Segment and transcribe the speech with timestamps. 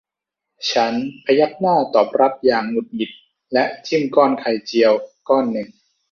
[0.71, 0.93] ฉัน
[1.25, 3.11] พยักหน้าตอบรับอย่างหงุดหงิด
[3.53, 4.93] และจิ้มก้อนไข่เจียว
[5.29, 5.67] ก้อนหนึ่ง